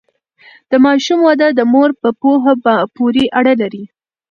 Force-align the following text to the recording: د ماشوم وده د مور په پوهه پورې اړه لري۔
د 0.69 0.73
ماشوم 0.85 1.19
وده 1.27 1.47
د 1.53 1.59
مور 1.73 1.89
په 2.01 2.09
پوهه 2.21 2.53
پورې 2.95 3.23
اړه 3.39 3.53
لري۔ 3.61 3.83